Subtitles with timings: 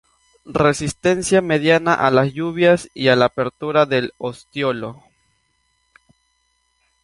[0.47, 5.03] Resistencia mediana a las lluvias y a la apertura del ostiolo.